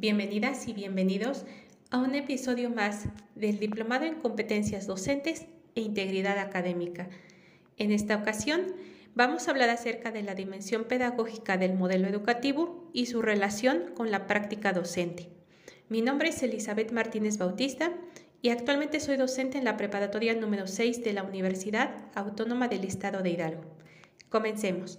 [0.00, 1.44] Bienvenidas y bienvenidos
[1.90, 5.44] a un episodio más del Diplomado en Competencias Docentes
[5.74, 7.10] e Integridad Académica.
[7.76, 8.62] En esta ocasión
[9.14, 14.10] vamos a hablar acerca de la dimensión pedagógica del modelo educativo y su relación con
[14.10, 15.28] la práctica docente.
[15.90, 17.92] Mi nombre es Elizabeth Martínez Bautista
[18.40, 23.22] y actualmente soy docente en la preparatoria número 6 de la Universidad Autónoma del Estado
[23.22, 23.64] de Hidalgo.
[24.30, 24.98] Comencemos.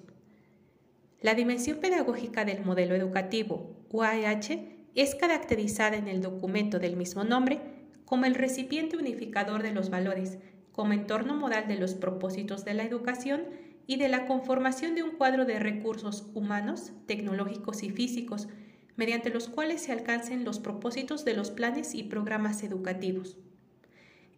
[1.21, 7.59] La dimensión pedagógica del modelo educativo, UAH, es caracterizada en el documento del mismo nombre
[8.05, 10.38] como el recipiente unificador de los valores,
[10.73, 13.44] como entorno modal de los propósitos de la educación
[13.88, 18.48] y de la conformación de un cuadro de recursos humanos, tecnológicos y físicos,
[18.96, 23.38] mediante los cuales se alcancen los propósitos de los planes y programas educativos.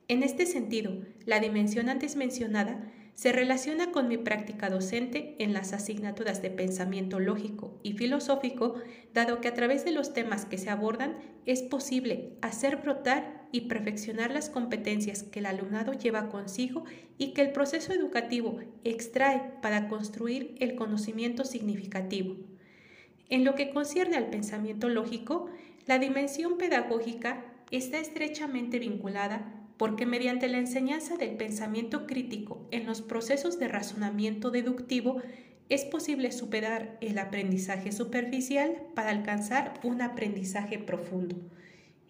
[0.08, 5.72] En este sentido, la dimensión antes mencionada se relaciona con mi práctica docente en las
[5.74, 8.76] asignaturas de pensamiento lógico y filosófico,
[9.14, 13.62] dado que a través de los temas que se abordan es posible hacer brotar y
[13.62, 16.86] perfeccionar las competencias que el alumnado lleva consigo
[17.20, 22.36] y que el proceso educativo extrae para construir el conocimiento significativo.
[23.30, 25.50] En lo que concierne al pensamiento lógico,
[25.86, 33.02] la dimensión pedagógica está estrechamente vinculada porque mediante la enseñanza del pensamiento crítico en los
[33.02, 35.22] procesos de razonamiento deductivo
[35.68, 41.36] es posible superar el aprendizaje superficial para alcanzar un aprendizaje profundo.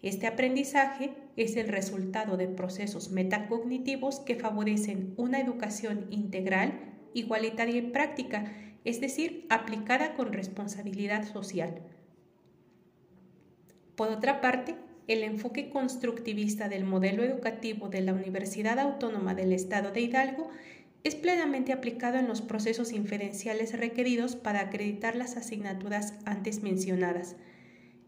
[0.02, 6.78] Este aprendizaje es el resultado de procesos metacognitivos que favorecen una educación integral,
[7.12, 8.52] igualitaria y práctica,
[8.84, 11.80] es decir, aplicada con responsabilidad social.
[13.96, 19.90] Por otra parte, el enfoque constructivista del modelo educativo de la Universidad Autónoma del Estado
[19.90, 20.48] de Hidalgo
[21.02, 27.36] es plenamente aplicado en los procesos inferenciales requeridos para acreditar las asignaturas antes mencionadas.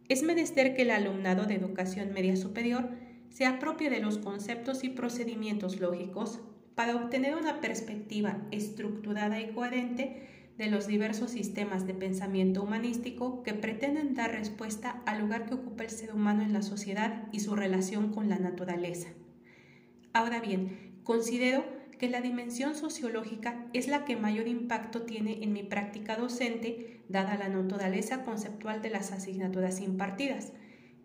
[0.08, 2.88] Es menester que el alumnado de educación media superior
[3.28, 6.41] se apropie de los conceptos y procedimientos lógicos
[6.75, 13.53] para obtener una perspectiva estructurada y coherente de los diversos sistemas de pensamiento humanístico que
[13.53, 17.55] pretenden dar respuesta al lugar que ocupa el ser humano en la sociedad y su
[17.55, 19.09] relación con la naturaleza.
[20.12, 21.65] Ahora bien, considero
[21.99, 27.37] que la dimensión sociológica es la que mayor impacto tiene en mi práctica docente, dada
[27.37, 30.53] la naturaleza conceptual de las asignaturas impartidas,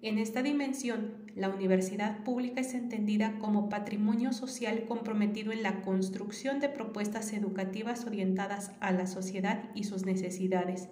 [0.01, 6.59] en esta dimensión, la universidad pública es entendida como patrimonio social comprometido en la construcción
[6.59, 10.89] de propuestas educativas orientadas a la sociedad y sus necesidades.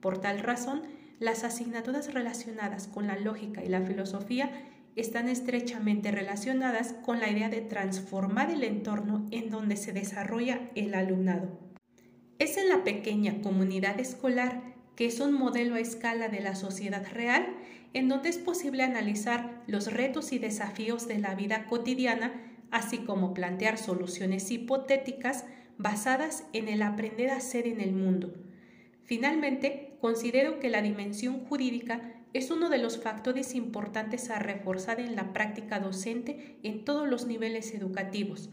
[0.00, 0.82] Por tal razón,
[1.18, 4.50] las asignaturas relacionadas con la lógica y la filosofía
[4.94, 10.94] están estrechamente relacionadas con la idea de transformar el entorno en donde se desarrolla el
[10.94, 11.58] alumnado.
[12.38, 14.62] Es en la pequeña comunidad escolar
[15.00, 17.56] que es un modelo a escala de la sociedad real
[17.94, 22.34] en donde es posible analizar los retos y desafíos de la vida cotidiana,
[22.70, 25.46] así como plantear soluciones hipotéticas
[25.78, 28.34] basadas en el aprender a ser en el mundo.
[29.02, 32.02] Finalmente, considero que la dimensión jurídica
[32.34, 37.26] es uno de los factores importantes a reforzar en la práctica docente en todos los
[37.26, 38.50] niveles educativos,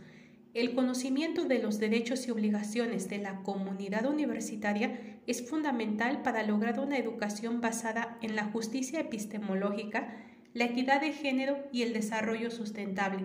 [0.57, 6.79] el conocimiento de los derechos y obligaciones de la comunidad universitaria es fundamental para lograr
[6.79, 10.17] una educación basada en la justicia epistemológica,
[10.55, 13.23] la equidad de género y el desarrollo sustentable.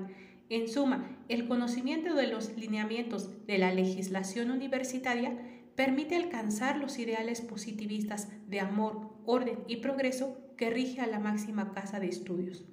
[0.51, 5.35] En suma, el conocimiento de los lineamientos de la legislación universitaria
[5.75, 11.73] permite alcanzar los ideales positivistas de amor, orden y progreso que rige a la máxima
[11.73, 12.67] casa de estudios.